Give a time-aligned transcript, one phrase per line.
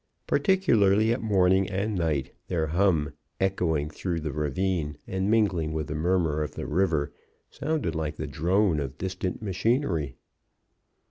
[0.25, 5.93] Particularly at morning and night their hum, echoing through the ravine and mingling with the
[5.93, 7.13] murmur of the river,
[7.51, 10.15] sounded like the drone of distant machinery.